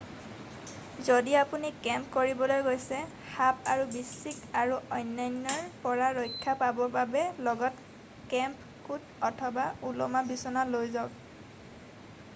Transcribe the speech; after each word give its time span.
যদি 1.07 1.33
আপুনি 1.43 1.67
কেম্প 1.87 2.05
কৰিবলৈ 2.13 2.61
গৈছে 2.67 3.01
সাপ 3.33 3.67
আৰু 3.73 3.83
বিশ্চিক 3.95 4.39
আৰু 4.61 4.79
অন্যান্যৰ 4.99 5.67
পৰা 5.83 6.07
ৰক্ষা 6.19 6.55
পাবৰ 6.63 6.89
বাবে 6.97 7.25
লগত 7.49 8.25
কেম্প 8.33 8.71
কোট 8.89 9.11
অথবা 9.31 9.67
ওলোমা 9.91 10.25
বিচনা 10.33 10.65
লৈ 10.77 10.89
যাওক 10.97 11.21